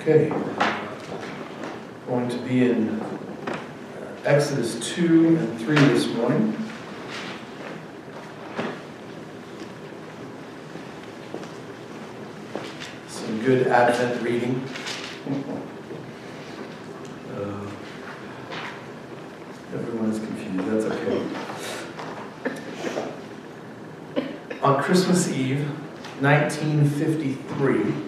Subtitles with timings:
[0.00, 0.28] Okay.
[2.06, 3.00] Going to be in
[4.24, 6.54] Exodus 2 and 3 this morning.
[13.08, 14.62] Some good Advent reading.
[17.34, 17.68] Uh,
[19.74, 21.26] Everyone is confused, that's okay.
[24.62, 25.68] On Christmas Eve,
[26.20, 28.07] 1953, uh,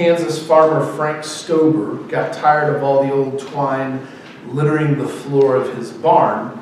[0.00, 4.08] Kansas farmer Frank Stoeber got tired of all the old twine
[4.46, 6.58] littering the floor of his barn.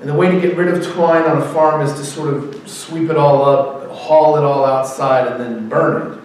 [0.00, 2.68] And the way to get rid of twine on a farm is to sort of
[2.68, 6.20] sweep it all up, haul it all outside, and then burn it.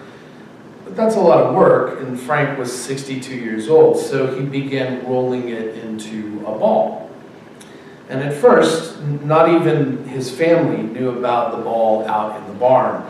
[0.83, 5.07] But that's a lot of work, and Frank was 62 years old, so he began
[5.07, 7.09] rolling it into a ball.
[8.09, 13.05] And at first, not even his family knew about the ball out in the barn.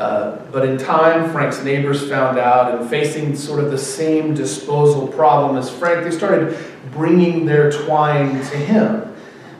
[0.00, 5.06] Uh, but in time, Frank's neighbors found out, and facing sort of the same disposal
[5.06, 6.56] problem as Frank, they started
[6.90, 9.14] bringing their twine to him,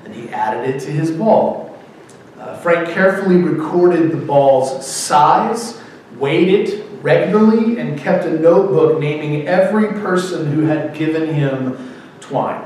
[0.06, 1.78] and he added it to his ball.
[2.38, 5.78] Uh, Frank carefully recorded the ball's size,
[6.16, 12.64] weighed it regularly, and kept a notebook naming every person who had given him twine.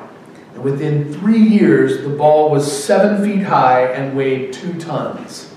[0.55, 5.54] And within three years, the ball was seven feet high and weighed two tons.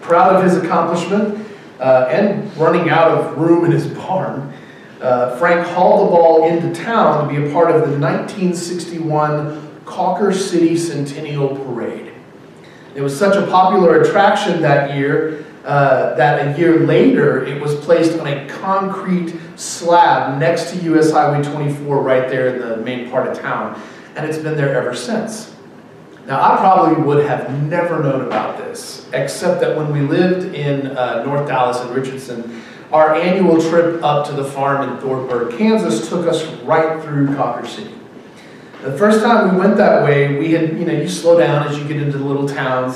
[0.00, 1.46] Proud of his accomplishment
[1.78, 4.52] uh, and running out of room in his barn,
[5.00, 10.32] uh, Frank hauled the ball into town to be a part of the 1961 Cawker
[10.32, 12.12] City Centennial Parade.
[12.94, 17.74] It was such a popular attraction that year uh, that a year later it was
[17.76, 23.10] placed on a concrete slab next to US Highway 24 right there in the main
[23.10, 23.80] part of town.
[24.16, 25.49] And it's been there ever since.
[26.30, 30.96] Now, I probably would have never known about this, except that when we lived in
[30.96, 36.08] uh, North Dallas and Richardson, our annual trip up to the farm in Thornburg, Kansas
[36.08, 37.92] took us right through Cawker City.
[38.82, 41.76] The first time we went that way, we had, you know, you slow down as
[41.76, 42.94] you get into the little towns,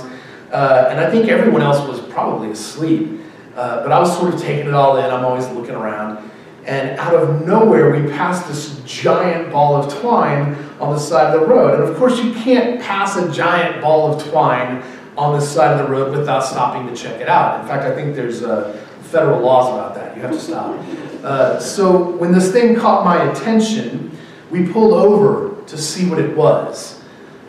[0.53, 3.19] uh, and I think everyone else was probably asleep.
[3.57, 5.05] Uh, but I was sort of taking it all in.
[5.11, 6.31] I'm always looking around.
[6.67, 11.41] And out of nowhere, we passed this giant ball of twine on the side of
[11.41, 11.79] the road.
[11.79, 14.83] And of course, you can't pass a giant ball of twine
[15.17, 17.61] on the side of the road without stopping to check it out.
[17.61, 20.17] In fact, I think there's uh, federal laws about that.
[20.17, 20.79] You have to stop.
[21.23, 24.11] Uh, so when this thing caught my attention,
[24.51, 27.03] we pulled over to see what it was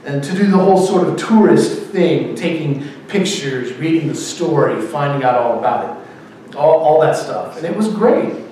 [0.05, 5.23] and to do the whole sort of tourist thing, taking pictures, reading the story, finding
[5.23, 7.57] out all about it, all, all that stuff.
[7.57, 8.44] And it was great.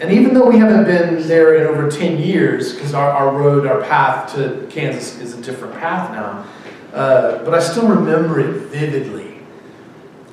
[0.00, 3.66] And even though we haven't been there in over 10 years, because our, our road,
[3.66, 6.46] our path to Kansas is a different path now,
[6.92, 9.38] uh, but I still remember it vividly.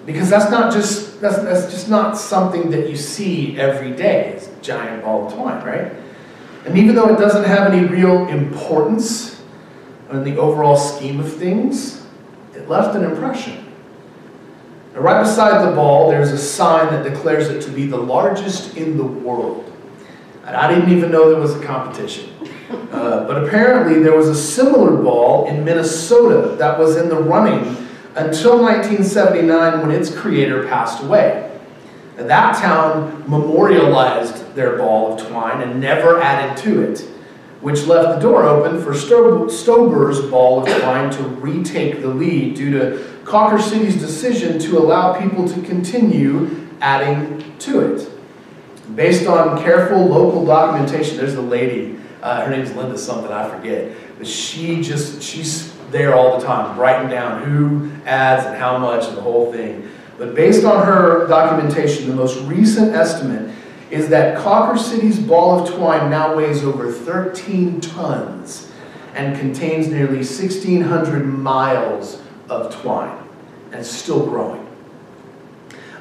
[0.05, 4.33] Because that's not just, that's, that's just not something that you see every day.
[4.35, 5.93] It's a giant ball of twine, right?
[6.65, 9.41] And even though it doesn't have any real importance
[10.11, 12.03] in the overall scheme of things,
[12.55, 13.70] it left an impression.
[14.93, 18.97] Right beside the ball, there's a sign that declares it to be the largest in
[18.97, 19.71] the world.
[20.45, 22.29] And I didn't even know there was a competition.
[22.91, 27.77] Uh, but apparently, there was a similar ball in Minnesota that was in the running
[28.15, 31.47] until 1979 when its creator passed away.
[32.17, 37.07] And that town memorialized their ball of twine and never added to it,
[37.61, 42.71] which left the door open for Stoeber's ball of twine to retake the lead due
[42.71, 48.09] to Cawker City's decision to allow people to continue adding to it.
[48.95, 53.95] Based on careful local documentation, there's the lady, uh, her name's Linda something, I forget,
[54.17, 59.05] but she just, she's there all the time, writing down who adds and how much
[59.05, 59.87] and the whole thing.
[60.17, 63.53] But based on her documentation, the most recent estimate
[63.91, 68.71] is that Cawker City's ball of twine now weighs over 13 tons
[69.13, 73.21] and contains nearly 1,600 miles of twine
[73.73, 74.65] and still growing.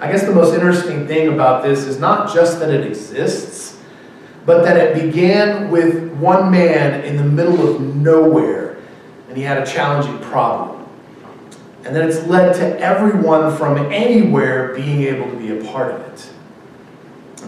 [0.00, 3.78] I guess the most interesting thing about this is not just that it exists,
[4.46, 8.78] but that it began with one man in the middle of nowhere
[9.28, 10.86] and he had a challenging problem.
[11.84, 16.00] And then it's led to everyone from anywhere being able to be a part of
[16.00, 16.30] it.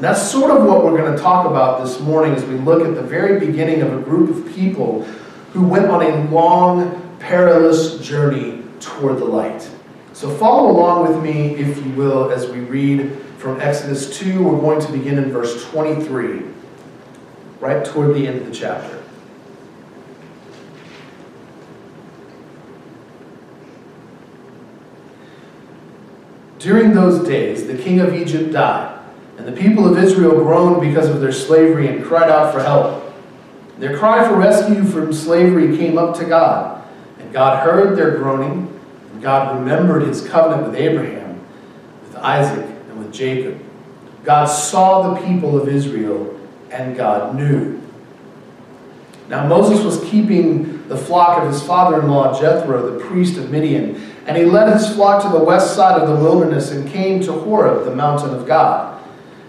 [0.02, 2.84] And that's sort of what we're going to talk about this morning as we look
[2.84, 5.02] at the very beginning of a group of people
[5.52, 9.70] who went on a long, perilous journey toward the light.
[10.12, 14.43] So follow along with me, if you will, as we read from Exodus 2.
[14.43, 16.46] We're going to begin in verse 23,
[17.60, 19.00] right toward the end of the chapter.
[26.58, 28.98] During those days, the king of Egypt died,
[29.38, 33.12] And the people of Israel groaned because of their slavery and cried out for help.
[33.79, 36.84] Their cry for rescue from slavery came up to God.
[37.19, 38.79] And God heard their groaning,
[39.12, 41.40] and God remembered his covenant with Abraham,
[42.05, 43.61] with Isaac, and with Jacob.
[44.25, 46.38] God saw the people of Israel,
[46.70, 47.81] and God knew.
[49.29, 54.37] Now Moses was keeping the flock of his father-in-law Jethro, the priest of Midian, and
[54.37, 57.84] he led his flock to the west side of the wilderness and came to Horeb,
[57.84, 59.01] the mountain of God.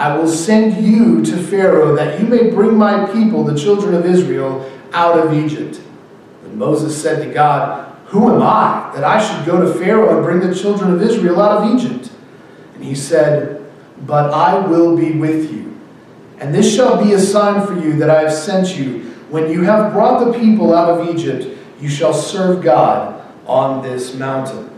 [0.00, 4.06] I will send you to Pharaoh that you may bring my people, the children of
[4.06, 5.78] Israel, out of Egypt.
[6.42, 10.24] But Moses said to God, Who am I that I should go to Pharaoh and
[10.24, 12.10] bring the children of Israel out of Egypt?
[12.74, 13.70] And he said,
[14.06, 15.78] But I will be with you.
[16.38, 19.00] And this shall be a sign for you that I have sent you.
[19.28, 24.14] When you have brought the people out of Egypt, you shall serve God on this
[24.14, 24.70] mountain.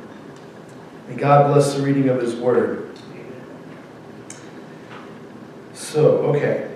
[1.07, 2.92] May God bless the reading of his word.
[5.93, 6.71] So, okay.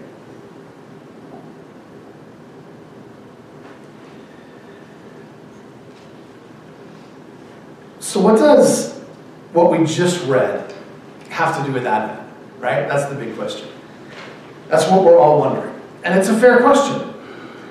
[7.99, 8.99] So what does
[9.55, 10.71] what we just read
[11.31, 12.29] have to do with Advent,
[12.59, 12.87] right?
[12.87, 13.71] That's the big question.
[14.69, 15.75] That's what we're all wondering.
[16.05, 17.15] And it's a fair question.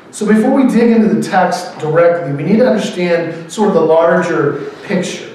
[0.09, 3.81] So before we dig into the text directly, we need to understand sort of the
[3.81, 5.31] larger picture.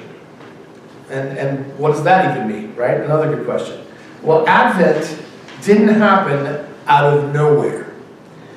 [1.08, 3.00] And, and what does that even mean, right?
[3.00, 3.86] Another good question.
[4.24, 5.19] Well, Advent
[5.62, 7.92] didn't happen out of nowhere.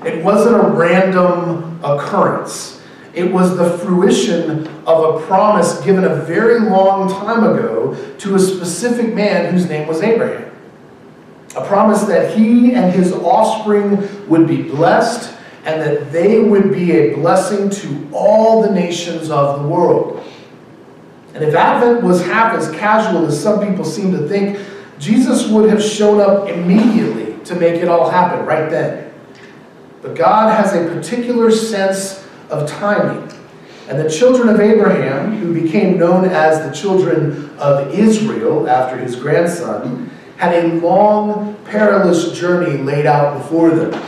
[0.06, 2.82] It wasn't a random occurrence.
[3.14, 8.40] It was the fruition of a promise given a very long time ago to a
[8.40, 10.52] specific man whose name was Abraham.
[11.56, 16.92] A promise that he and his offspring would be blessed and that they would be
[16.92, 20.24] a blessing to all the nations of the world.
[21.36, 24.60] And if Advent was half as casual as some people seem to think,
[25.00, 29.14] Jesus would have shown up immediately to make it all happen right then.
[30.02, 33.32] But God has a particular sense of timing.
[33.88, 39.16] And the children of Abraham, who became known as the children of Israel after his
[39.16, 44.02] grandson, had a long, perilous journey laid out before them.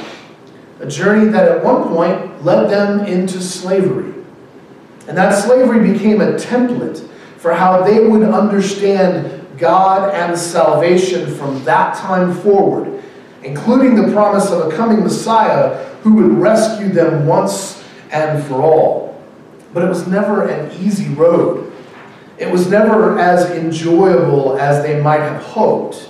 [0.79, 4.13] A journey that at one point led them into slavery.
[5.07, 7.07] And that slavery became a template
[7.37, 13.03] for how they would understand God and salvation from that time forward,
[13.43, 19.23] including the promise of a coming Messiah who would rescue them once and for all.
[19.73, 21.71] But it was never an easy road.
[22.37, 26.09] It was never as enjoyable as they might have hoped.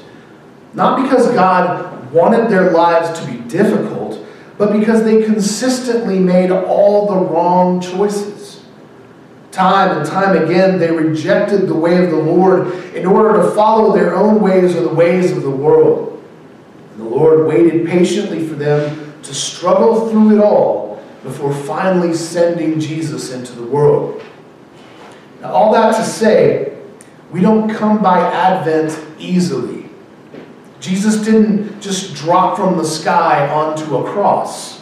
[0.74, 4.26] Not because God wanted their lives to be difficult,
[4.58, 8.45] but because they consistently made all the wrong choices.
[9.56, 13.96] Time and time again, they rejected the way of the Lord in order to follow
[13.96, 16.22] their own ways or the ways of the world.
[16.92, 22.82] And the Lord waited patiently for them to struggle through it all before finally sending
[22.82, 24.22] Jesus into the world.
[25.40, 26.78] Now, all that to say,
[27.32, 29.90] we don't come by Advent easily.
[30.82, 34.75] Jesus didn't just drop from the sky onto a cross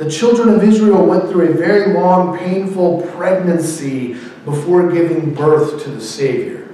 [0.00, 4.14] the children of Israel went through a very long, painful pregnancy
[4.46, 6.72] before giving birth to the Savior.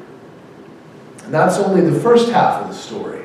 [1.24, 3.24] And that's only the first half of the story.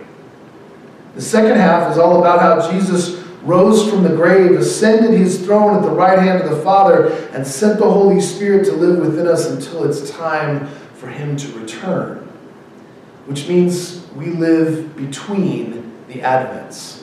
[1.13, 5.75] The second half is all about how Jesus rose from the grave, ascended his throne
[5.75, 9.27] at the right hand of the Father, and sent the Holy Spirit to live within
[9.27, 10.65] us until it's time
[10.96, 12.17] for him to return.
[13.27, 17.00] Which means we live between the Advents.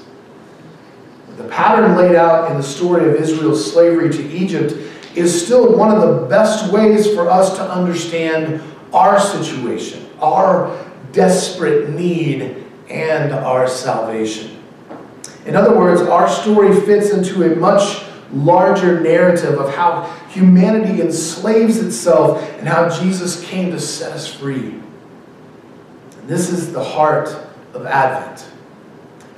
[1.39, 4.75] The pattern laid out in the story of Israel's slavery to Egypt
[5.15, 8.61] is still one of the best ways for us to understand
[8.93, 10.77] our situation, our
[11.13, 14.63] desperate need, and our salvation.
[15.47, 18.03] In other words, our story fits into a much
[18.33, 24.75] larger narrative of how humanity enslaves itself and how Jesus came to set us free.
[26.19, 27.29] And this is the heart
[27.73, 28.47] of Advent,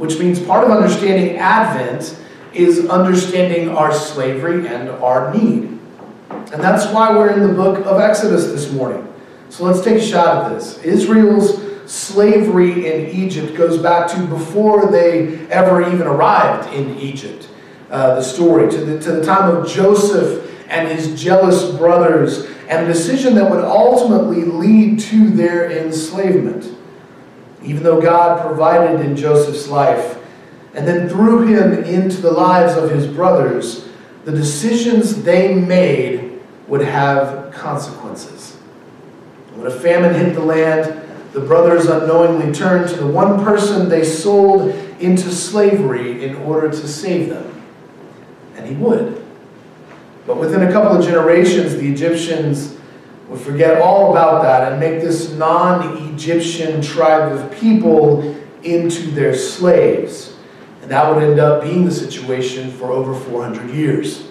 [0.00, 2.18] which means part of understanding Advent
[2.54, 5.78] is understanding our slavery and our need.
[6.30, 9.06] And that's why we're in the book of Exodus this morning.
[9.50, 10.78] So let's take a shot at this.
[10.78, 17.50] Israel's slavery in Egypt goes back to before they ever even arrived in Egypt.
[17.90, 22.86] Uh, the story, to the, to the time of Joseph and his jealous brothers, and
[22.86, 26.79] a decision that would ultimately lead to their enslavement.
[27.62, 30.18] Even though God provided in Joseph's life
[30.74, 33.88] and then threw him into the lives of his brothers,
[34.24, 38.56] the decisions they made would have consequences.
[39.54, 41.00] When a famine hit the land,
[41.32, 46.88] the brothers unknowingly turned to the one person they sold into slavery in order to
[46.88, 47.62] save them.
[48.56, 49.24] And he would.
[50.26, 52.76] But within a couple of generations, the Egyptians
[53.30, 59.34] would forget all about that and make this non Egyptian tribe of people into their
[59.34, 60.36] slaves.
[60.82, 64.26] And that would end up being the situation for over 400 years.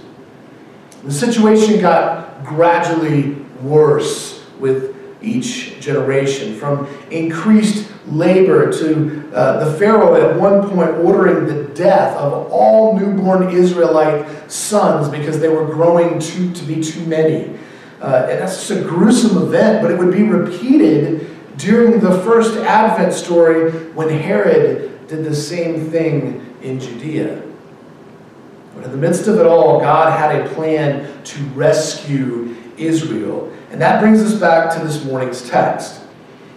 [1.05, 10.15] The situation got gradually worse with each generation, from increased labor to uh, the Pharaoh
[10.15, 16.19] at one point ordering the death of all newborn Israelite sons because they were growing
[16.19, 17.57] too, to be too many.
[18.01, 22.57] Uh, and that's just a gruesome event, but it would be repeated during the first
[22.59, 27.43] Advent story when Herod did the same thing in Judea.
[28.75, 33.51] But in the midst of it all, God had a plan to rescue Israel.
[33.71, 36.01] And that brings us back to this morning's text.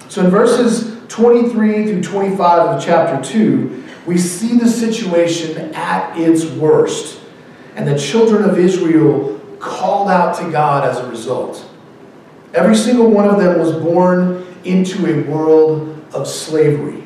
[0.08, 6.44] So in verses 23 through 25 of chapter 2, we see the situation at its
[6.44, 7.20] worst.
[7.74, 11.64] And the children of Israel called out to God as a result.
[12.52, 17.04] Every single one of them was born into a world of slavery.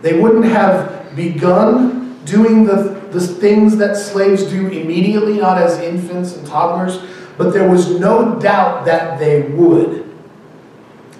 [0.00, 6.34] They wouldn't have begun doing the, the things that slaves do immediately, not as infants
[6.34, 7.00] and toddlers,
[7.36, 10.10] but there was no doubt that they would.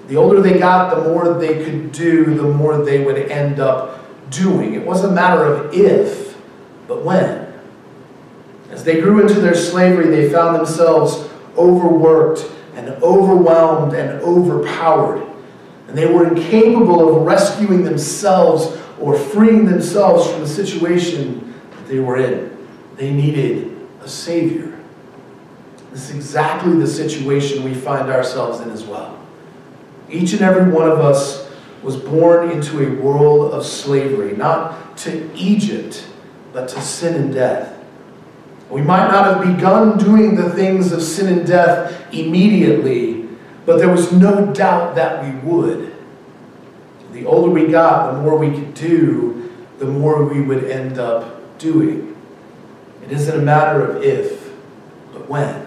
[0.09, 4.00] The older they got, the more they could do, the more they would end up
[4.30, 4.75] doing.
[4.75, 6.37] It wasn't a matter of if,
[6.88, 7.44] but when.
[8.75, 15.25] As they grew into their slavery, they found themselves overworked and overwhelmed and overpowered.
[15.87, 22.00] And they were incapable of rescuing themselves or freeing themselves from the situation that they
[22.00, 22.66] were in.
[22.97, 24.76] They needed a Savior.
[25.93, 29.21] This is exactly the situation we find ourselves in as well.
[30.11, 31.49] Each and every one of us
[31.85, 36.09] was born into a world of slavery, not to Egypt,
[36.52, 37.74] but to sin and death.
[38.71, 43.28] We might not have begun doing the things of sin and death immediately,
[43.66, 45.94] but there was no doubt that we would.
[47.12, 51.59] The older we got, the more we could do, the more we would end up
[51.59, 52.16] doing.
[53.04, 54.52] It isn't a matter of if,
[55.12, 55.66] but when.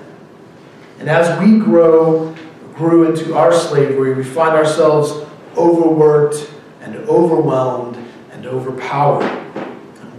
[0.99, 2.35] And as we grow,
[2.75, 6.51] grew into our slavery, we find ourselves overworked
[6.81, 7.97] and overwhelmed
[8.31, 9.29] and overpowered.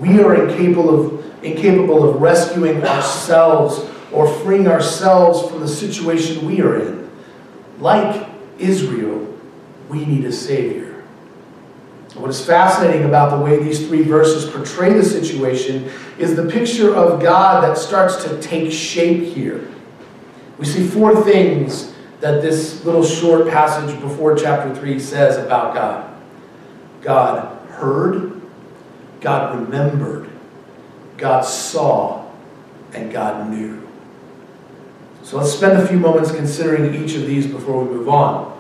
[0.01, 6.61] We are incapable of, incapable of rescuing ourselves or freeing ourselves from the situation we
[6.61, 7.11] are in.
[7.79, 8.29] Like
[8.59, 9.35] Israel,
[9.89, 11.05] we need a Savior.
[12.15, 16.95] What is fascinating about the way these three verses portray the situation is the picture
[16.95, 19.69] of God that starts to take shape here.
[20.59, 26.21] We see four things that this little short passage before chapter 3 says about God.
[27.03, 28.41] God heard,
[29.21, 30.28] God remembered,
[31.19, 32.25] God saw,
[32.95, 33.87] and God knew.
[35.23, 38.57] So let's spend a few moments considering each of these before we move on.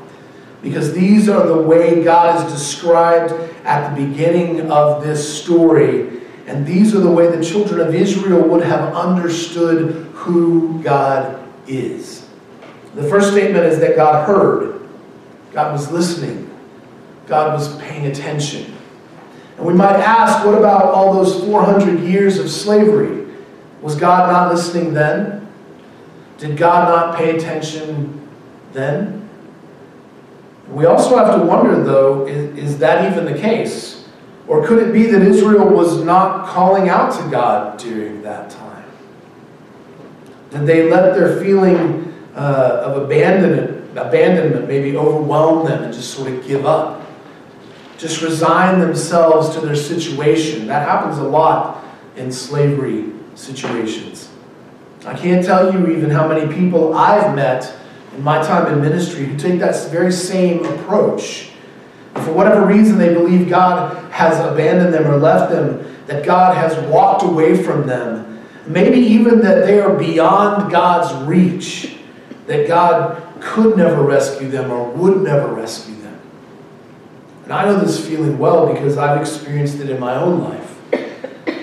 [0.61, 3.33] Because these are the way God is described
[3.65, 6.21] at the beginning of this story.
[6.47, 12.29] And these are the way the children of Israel would have understood who God is.
[12.95, 14.89] The first statement is that God heard,
[15.53, 16.51] God was listening,
[17.27, 18.75] God was paying attention.
[19.59, 23.27] And we might ask, what about all those 400 years of slavery?
[23.83, 25.49] Was God not listening then?
[26.39, 28.29] Did God not pay attention
[28.73, 29.29] then?
[30.71, 34.09] We also have to wonder, though, is, is that even the case?
[34.47, 38.85] Or could it be that Israel was not calling out to God during that time?
[40.51, 46.31] Did they let their feeling uh, of abandonment, abandonment maybe overwhelm them and just sort
[46.31, 47.08] of give up?
[47.99, 50.69] Just resign themselves to their situation?
[50.69, 51.85] That happens a lot
[52.17, 54.31] in slavery situations.
[55.05, 57.75] I can't tell you even how many people I've met
[58.17, 61.51] in my time in ministry who take that very same approach.
[62.15, 66.77] For whatever reason they believe God has abandoned them or left them, that God has
[66.89, 71.97] walked away from them, maybe even that they are beyond God's reach,
[72.47, 75.98] that God could never rescue them or would never rescue them.
[77.49, 80.79] And I know this feeling well because I've experienced it in my own life.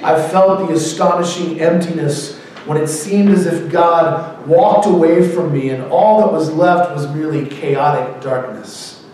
[0.03, 5.69] I've felt the astonishing emptiness when it seemed as if God walked away from me
[5.69, 9.05] and all that was left was merely chaotic darkness.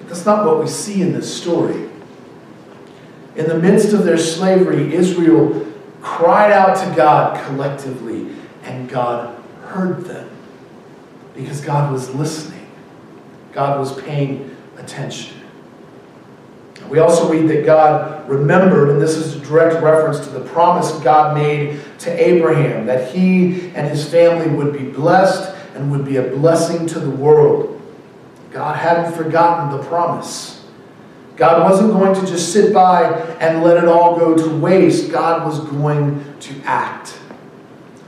[0.00, 1.90] But that's not what we see in this story.
[3.36, 5.64] In the midst of their slavery, Israel
[6.02, 8.34] cried out to God collectively,
[8.64, 10.28] and God heard them
[11.36, 12.68] because God was listening,
[13.52, 15.35] God was paying attention.
[16.88, 20.92] We also read that God remembered, and this is a direct reference to the promise
[21.02, 26.16] God made to Abraham, that he and his family would be blessed and would be
[26.16, 27.80] a blessing to the world.
[28.52, 30.64] God hadn't forgotten the promise.
[31.36, 35.10] God wasn't going to just sit by and let it all go to waste.
[35.10, 37.18] God was going to act,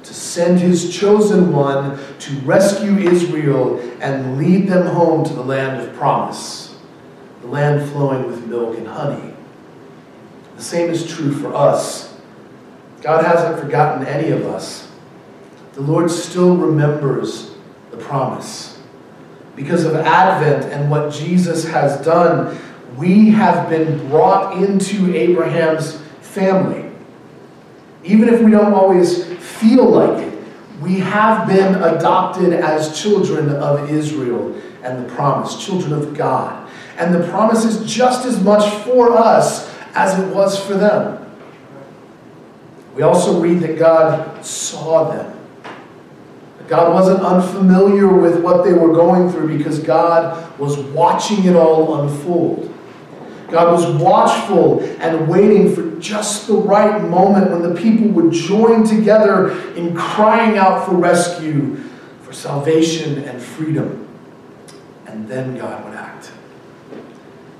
[0.04, 5.82] to send his chosen one to rescue Israel and lead them home to the land
[5.82, 6.67] of promise
[7.48, 9.34] land flowing with milk and honey.
[10.56, 12.14] The same is true for us.
[13.00, 14.90] God hasn't forgotten any of us.
[15.74, 17.52] The Lord still remembers
[17.90, 18.80] the promise.
[19.54, 22.58] Because of Advent and what Jesus has done,
[22.96, 26.90] we have been brought into Abraham's family.
[28.04, 30.38] Even if we don't always feel like it,
[30.80, 36.67] we have been adopted as children of Israel and the promise, children of God.
[36.98, 41.24] And the promise is just as much for us as it was for them.
[42.94, 45.34] We also read that God saw them.
[46.66, 52.02] God wasn't unfamiliar with what they were going through because God was watching it all
[52.02, 52.74] unfold.
[53.50, 58.84] God was watchful and waiting for just the right moment when the people would join
[58.84, 61.76] together in crying out for rescue,
[62.22, 64.06] for salvation and freedom.
[65.06, 65.97] And then God would act.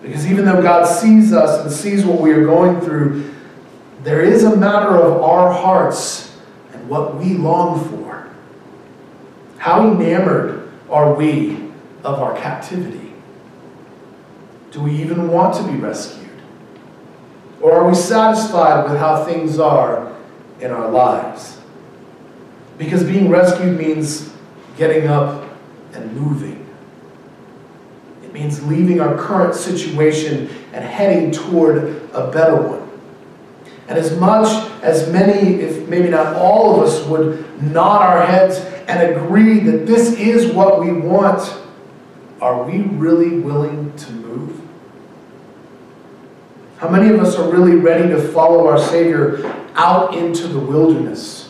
[0.09, 3.31] Because even though God sees us and sees what we are going through,
[4.05, 6.35] there is a matter of our hearts
[6.73, 8.27] and what we long for.
[9.59, 11.57] How enamored are we
[12.05, 13.13] of our captivity?
[14.71, 16.31] Do we even want to be rescued?
[17.61, 20.17] Or are we satisfied with how things are
[20.59, 21.61] in our lives?
[22.79, 24.33] Because being rescued means
[24.79, 25.45] getting up
[25.93, 26.58] and moving
[28.49, 31.79] means leaving our current situation and heading toward
[32.13, 32.89] a better one.
[33.89, 34.49] And as much
[34.83, 38.59] as many, if maybe not all of us, would nod our heads
[38.89, 41.59] and agree that this is what we want,
[42.41, 44.61] are we really willing to move?
[46.79, 51.49] How many of us are really ready to follow our Savior out into the wilderness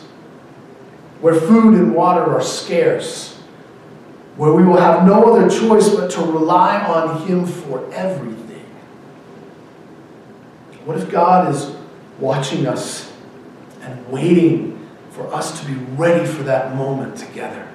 [1.21, 3.38] where food and water are scarce?
[4.39, 8.65] Where we will have no other choice but to rely on Him for everything.
[10.85, 11.75] What if God is
[12.19, 13.11] watching us
[13.81, 17.67] and waiting for us to be ready for that moment together?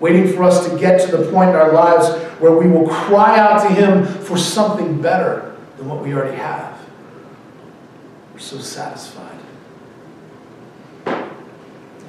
[0.00, 2.08] Waiting for us to get to the point in our lives
[2.40, 6.76] where we will cry out to Him for something better than what we already have.
[8.32, 9.38] We're so satisfied.
[11.04, 11.22] The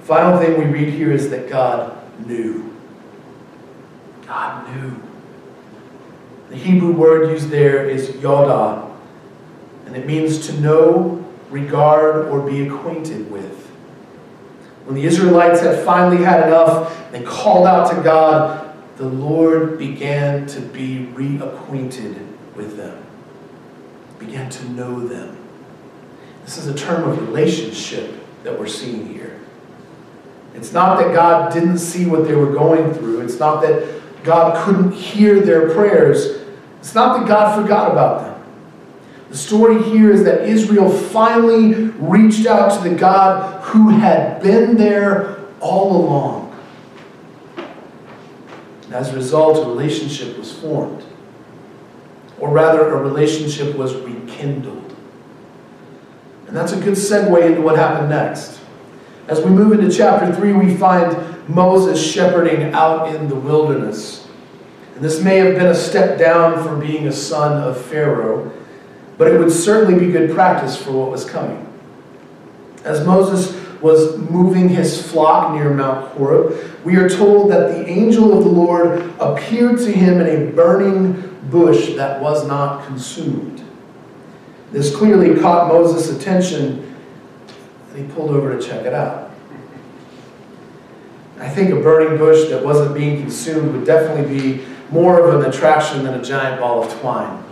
[0.02, 2.71] final thing we read here is that God knew.
[4.32, 4.96] God knew.
[6.48, 8.89] The Hebrew word used there is yada,
[9.86, 13.67] and it means to know, regard, or be acquainted with.
[14.86, 20.46] When the Israelites had finally had enough, they called out to God, the Lord began
[20.48, 23.04] to be reacquainted with them,
[24.17, 25.38] began to know them.
[26.46, 28.15] This is a term of relationship
[28.46, 29.41] that we're seeing here.
[30.56, 33.20] It's not that God didn't see what they were going through.
[33.22, 36.42] It's not that God couldn't hear their prayers.
[36.80, 38.32] It's not that God forgot about them.
[39.30, 44.76] The story here is that Israel finally reached out to the God who had been
[44.76, 46.60] there all along.
[48.86, 51.04] And as a result, a relationship was formed.
[52.40, 54.96] Or rather, a relationship was rekindled.
[56.48, 58.61] And that's a good segue into what happened next.
[59.32, 64.28] As we move into chapter 3, we find Moses shepherding out in the wilderness.
[64.94, 68.52] And this may have been a step down from being a son of Pharaoh,
[69.17, 71.65] but it would certainly be good practice for what was coming.
[72.84, 78.38] As Moses was moving his flock near Mount Horeb, we are told that the angel
[78.38, 83.63] of the Lord appeared to him in a burning bush that was not consumed.
[84.74, 86.91] This clearly caught Moses' attention,
[87.92, 89.32] and he pulled over to check it out.
[91.40, 95.50] I think a burning bush that wasn't being consumed would definitely be more of an
[95.50, 97.44] attraction than a giant ball of twine.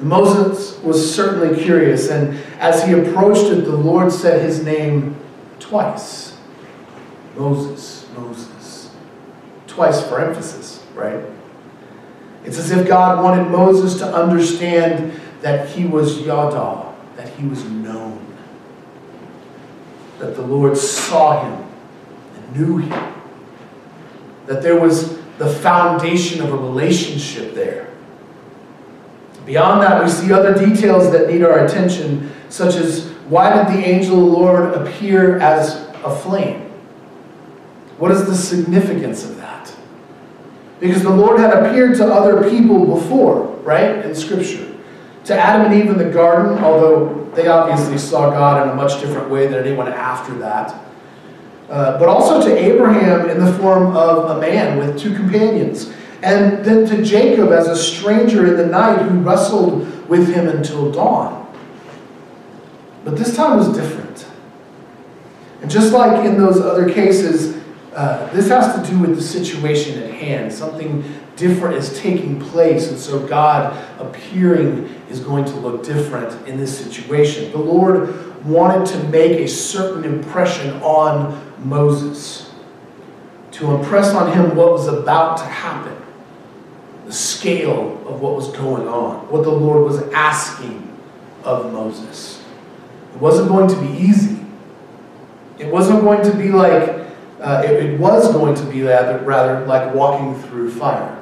[0.00, 5.16] Moses was certainly curious, and as he approached it, the Lord said his name
[5.58, 6.28] twice
[7.38, 8.90] Moses, Moses.
[9.66, 11.24] Twice for emphasis, right?
[12.44, 17.64] It's as if God wanted Moses to understand that he was Yada, that he was
[17.64, 18.07] known,
[20.18, 21.66] that the Lord saw him
[22.36, 23.14] and knew him,
[24.46, 27.88] that there was the foundation of a relationship there.
[29.46, 33.86] Beyond that, we see other details that need our attention, such as why did the
[33.86, 36.70] angel of the Lord appear as a flame?
[37.98, 39.74] What is the significance of that?
[40.80, 44.74] Because the Lord had appeared to other people before, right, in Scripture.
[45.28, 48.98] To Adam and Eve in the garden, although they obviously saw God in a much
[48.98, 50.70] different way than anyone after that.
[51.68, 55.92] Uh, but also to Abraham in the form of a man with two companions.
[56.22, 60.90] And then to Jacob as a stranger in the night who wrestled with him until
[60.90, 61.46] dawn.
[63.04, 64.26] But this time was different.
[65.60, 67.62] And just like in those other cases,
[67.94, 70.50] uh, this has to do with the situation at hand.
[70.54, 71.04] Something
[71.38, 76.76] different is taking place, and so God appearing is going to look different in this
[76.76, 77.50] situation.
[77.52, 82.52] The Lord wanted to make a certain impression on Moses,
[83.52, 85.96] to impress on him what was about to happen,
[87.06, 90.84] the scale of what was going on, what the Lord was asking
[91.44, 92.44] of Moses.
[93.14, 94.38] It wasn't going to be easy.
[95.58, 97.06] It wasn't going to be like,
[97.40, 101.17] uh, it, it, was going to be rather, rather like walking through fire.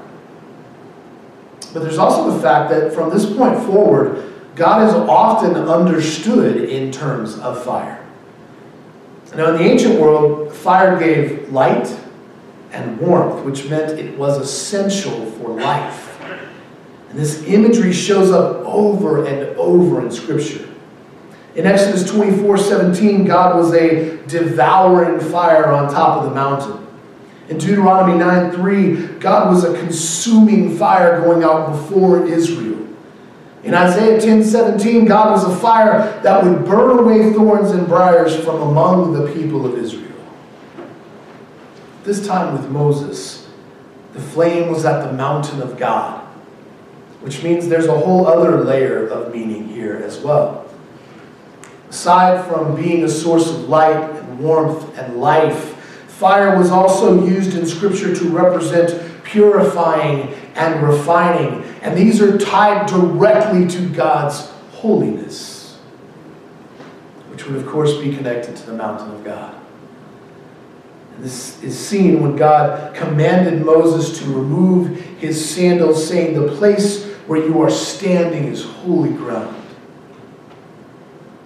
[1.76, 6.90] But there's also the fact that from this point forward, God is often understood in
[6.90, 8.02] terms of fire.
[9.34, 11.94] Now, in the ancient world, fire gave light
[12.72, 16.18] and warmth, which meant it was essential for life.
[17.10, 20.66] And this imagery shows up over and over in Scripture.
[21.56, 26.85] In Exodus 24 17, God was a devouring fire on top of the mountain.
[27.48, 32.86] In Deuteronomy 9 3, God was a consuming fire going out before Israel.
[33.62, 38.36] In Isaiah 10 17, God was a fire that would burn away thorns and briars
[38.36, 40.06] from among the people of Israel.
[42.04, 43.48] This time with Moses,
[44.12, 46.24] the flame was at the mountain of God,
[47.20, 50.68] which means there's a whole other layer of meaning here as well.
[51.90, 55.75] Aside from being a source of light and warmth and life,
[56.18, 61.62] fire was also used in Scripture to represent purifying and refining.
[61.82, 65.78] And these are tied directly to God's holiness,
[67.28, 69.54] which would, of course, be connected to the mountain of God.
[71.14, 77.04] And this is seen when God commanded Moses to remove his sandals, saying, The place
[77.26, 79.54] where you are standing is holy ground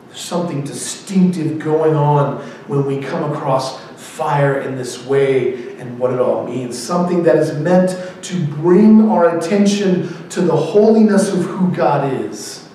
[0.09, 3.90] There's something distinctive going on when we come across
[4.21, 6.79] fire in this way and what it all means.
[6.79, 12.69] Something that is meant to bring our attention to the holiness of who God is.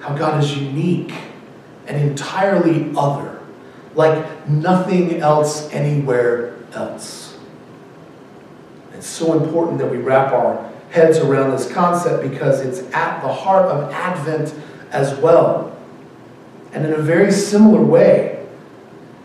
[0.00, 1.14] How God is unique
[1.86, 3.40] and entirely other,
[3.94, 7.38] like nothing else anywhere else.
[8.92, 13.32] It's so important that we wrap our heads around this concept because it's at the
[13.32, 14.54] heart of Advent
[14.90, 15.74] as well.
[16.74, 18.37] And in a very similar way,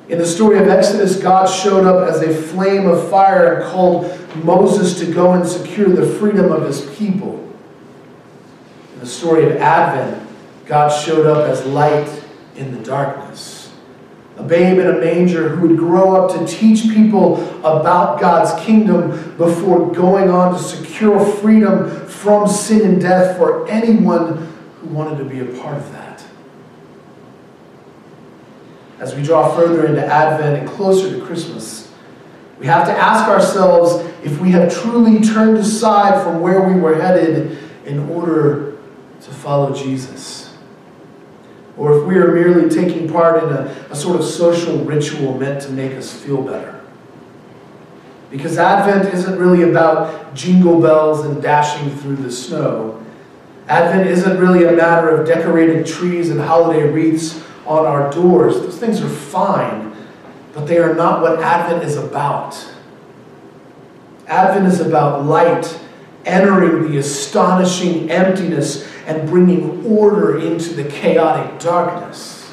[0.09, 4.19] in the story of Exodus, God showed up as a flame of fire and called
[4.43, 7.39] Moses to go and secure the freedom of his people.
[8.93, 10.27] In the story of Advent,
[10.65, 12.23] God showed up as light
[12.55, 13.71] in the darkness.
[14.37, 19.11] A babe in a manger who would grow up to teach people about God's kingdom
[19.37, 25.25] before going on to secure freedom from sin and death for anyone who wanted to
[25.25, 26.12] be a part of that.
[29.03, 31.91] As we draw further into Advent and closer to Christmas,
[32.57, 36.95] we have to ask ourselves if we have truly turned aside from where we were
[36.95, 38.77] headed in order
[39.19, 40.55] to follow Jesus.
[41.75, 45.61] Or if we are merely taking part in a, a sort of social ritual meant
[45.63, 46.81] to make us feel better.
[48.31, 53.03] Because Advent isn't really about jingle bells and dashing through the snow.
[53.67, 58.55] Advent isn't really a matter of decorated trees and holiday wreaths on our doors.
[58.55, 59.95] Those things are fine,
[60.53, 62.57] but they are not what Advent is about.
[64.27, 65.79] Advent is about light
[66.25, 72.51] entering the astonishing emptiness and bringing order into the chaotic darkness.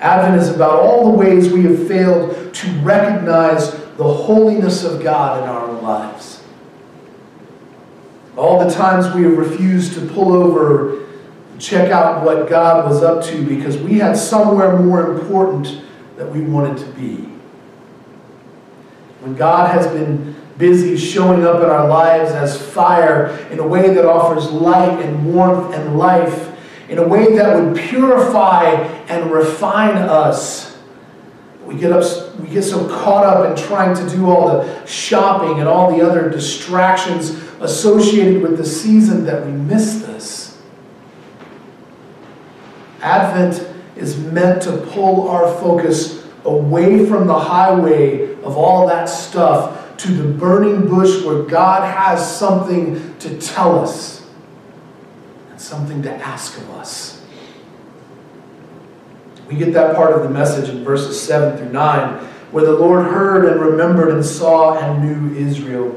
[0.00, 5.42] Advent is about all the ways we have failed to recognize the holiness of God
[5.42, 6.42] in our lives.
[8.36, 11.03] All the times we have refused to pull over
[11.64, 15.82] check out what God was up to because we had somewhere more important
[16.16, 17.16] that we wanted to be.
[19.20, 23.92] When God has been busy showing up in our lives as fire in a way
[23.94, 26.50] that offers light and warmth and life,
[26.88, 28.64] in a way that would purify
[29.08, 30.76] and refine us.
[31.64, 35.60] We get, up, we get so caught up in trying to do all the shopping
[35.60, 40.53] and all the other distractions associated with the season that we miss this.
[43.04, 49.96] Advent is meant to pull our focus away from the highway of all that stuff
[49.98, 54.26] to the burning bush where God has something to tell us
[55.50, 57.22] and something to ask of us.
[59.48, 63.04] We get that part of the message in verses 7 through 9, where the Lord
[63.06, 65.94] heard and remembered and saw and knew Israel,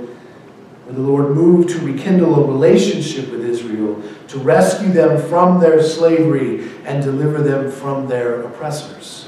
[0.87, 5.83] where the Lord moved to rekindle a relationship with Israel, to rescue them from their
[5.83, 9.27] slavery and deliver them from their oppressors.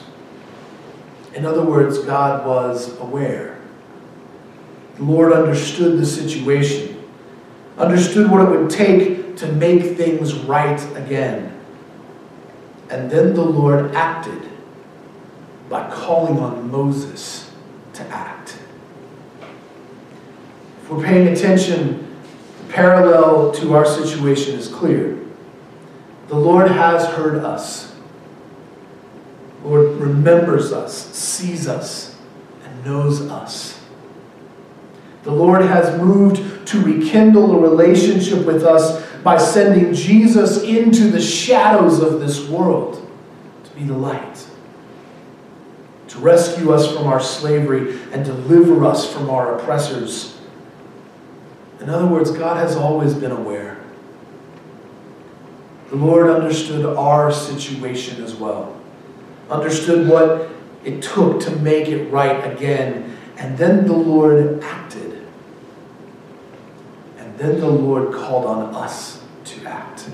[1.33, 3.59] In other words, God was aware.
[4.95, 7.03] The Lord understood the situation,
[7.77, 11.59] understood what it would take to make things right again.
[12.89, 14.49] And then the Lord acted
[15.69, 17.51] by calling on Moses
[17.95, 18.57] to act.
[20.89, 22.17] We're paying attention,
[22.65, 25.19] the parallel to our situation is clear.
[26.29, 27.95] The Lord has heard us.
[29.61, 32.17] The Lord remembers us, sees us,
[32.65, 33.79] and knows us.
[35.23, 41.21] The Lord has moved to rekindle a relationship with us by sending Jesus into the
[41.21, 43.07] shadows of this world
[43.65, 44.47] to be the light,
[46.07, 50.38] to rescue us from our slavery and deliver us from our oppressors.
[51.79, 53.79] In other words, God has always been aware.
[55.89, 58.79] The Lord understood our situation as well,
[59.49, 60.49] understood what
[60.83, 65.25] it took to make it right again, and then the Lord acted.
[67.17, 70.09] And then the Lord called on us to act.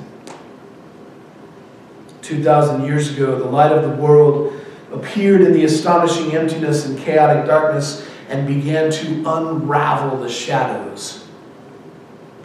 [2.21, 4.53] 2,000 years ago, the light of the world
[4.91, 11.24] appeared in the astonishing emptiness and chaotic darkness and began to unravel the shadows,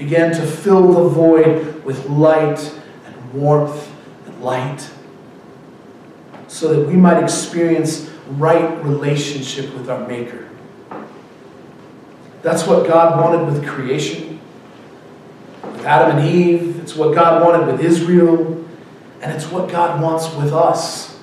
[0.00, 2.58] began to fill the void with light
[3.04, 3.92] and warmth
[4.24, 4.90] and light,
[6.48, 10.48] so that we might experience right relationship with our Maker.
[12.40, 14.40] That's what God wanted with creation
[15.62, 16.78] with Adam and Eve.
[16.80, 18.64] It's what God wanted with Israel.
[19.20, 21.20] And it's what God wants with us.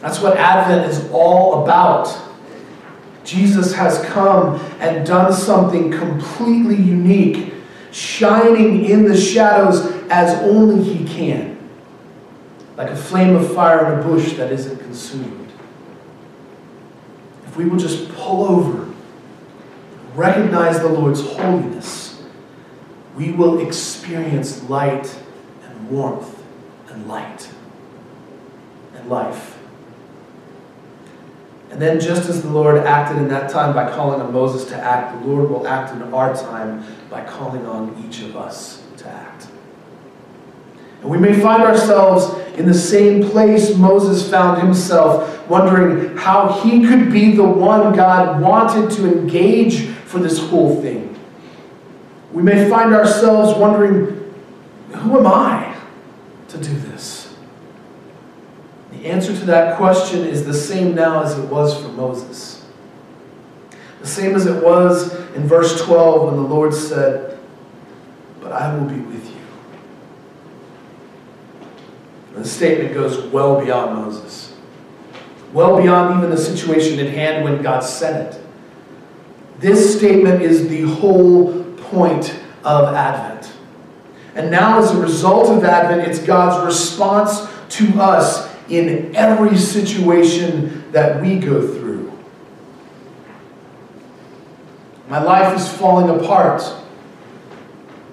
[0.00, 2.12] That's what Advent is all about.
[3.22, 7.52] Jesus has come and done something completely unique,
[7.92, 11.58] shining in the shadows as only He can,
[12.76, 15.50] like a flame of fire in a bush that isn't consumed.
[17.46, 18.88] If we will just pull over,
[20.14, 22.22] recognize the Lord's holiness,
[23.16, 25.18] we will experience light
[25.64, 26.42] and warmth
[26.88, 27.48] and light
[28.94, 29.57] and life.
[31.70, 34.76] And then, just as the Lord acted in that time by calling on Moses to
[34.76, 39.08] act, the Lord will act in our time by calling on each of us to
[39.08, 39.48] act.
[41.02, 46.86] And we may find ourselves in the same place Moses found himself, wondering how he
[46.86, 51.16] could be the one God wanted to engage for this whole thing.
[52.32, 54.34] We may find ourselves wondering,
[54.92, 55.76] who am I
[56.48, 57.17] to do this?
[58.98, 62.66] The answer to that question is the same now as it was for Moses.
[64.00, 67.38] The same as it was in verse 12 when the Lord said,
[68.40, 69.36] But I will be with you.
[72.34, 74.56] And the statement goes well beyond Moses,
[75.52, 78.42] well beyond even the situation at hand when God said it.
[79.60, 82.34] This statement is the whole point
[82.64, 83.52] of Advent.
[84.34, 90.90] And now, as a result of Advent, it's God's response to us in every situation
[90.92, 92.12] that we go through.
[95.08, 96.62] My life is falling apart,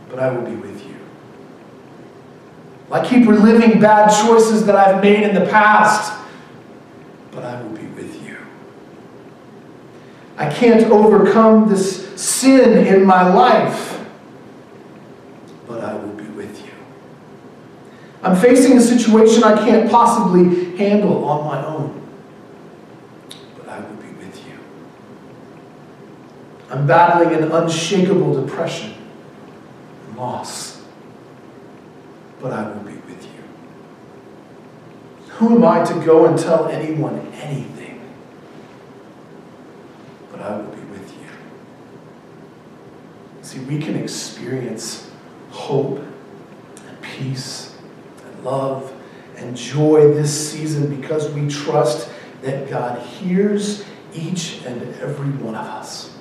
[0.10, 0.96] but I will be with you.
[2.90, 6.18] I keep reliving bad choices that I've made in the past,
[7.32, 8.38] but I will be with you.
[10.38, 14.06] I can't overcome this sin in my life,
[15.68, 16.72] but I will be with you.
[18.26, 22.02] I'm facing a situation I can't possibly handle on my own,
[23.56, 24.58] but I will be with you.
[26.72, 28.96] I'm battling an unshakable depression
[30.08, 30.82] and loss,
[32.42, 33.44] but I will be with you.
[35.34, 38.02] Who am I to go and tell anyone anything?
[40.32, 41.30] But I will be with you.
[43.44, 45.12] See, we can experience
[45.52, 47.75] hope and peace
[48.46, 48.94] love
[49.38, 52.10] and joy this season because we trust
[52.42, 56.16] that God hears each and every one of us.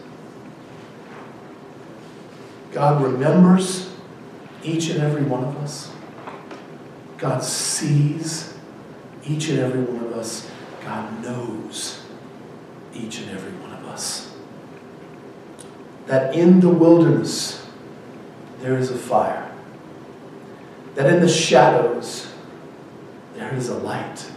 [2.73, 3.95] God remembers
[4.65, 5.93] each and every one of us.
[7.19, 8.59] God sees
[9.25, 10.51] each and every one of us.
[10.85, 12.03] God knows
[12.93, 14.35] each and every one of us.
[16.07, 17.65] That in the wilderness
[18.61, 19.54] there is a fire.
[20.95, 22.33] That in the shadows
[23.35, 24.31] there is a light.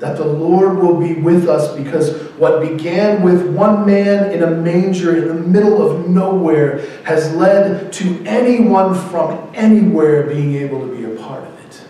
[0.00, 4.50] That the Lord will be with us because what began with one man in a
[4.50, 10.96] manger in the middle of nowhere has led to anyone from anywhere being able to
[10.96, 11.82] be a part of it.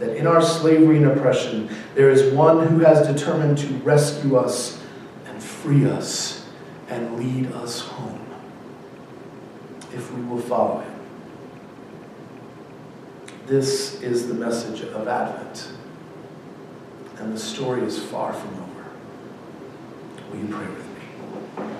[0.00, 4.82] That in our slavery and oppression, there is one who has determined to rescue us
[5.26, 6.48] and free us
[6.88, 8.26] and lead us home
[9.92, 10.89] if we will follow him.
[13.50, 15.72] This is the message of Advent.
[17.18, 18.86] And the story is far from over.
[20.30, 21.74] Will you pray with me?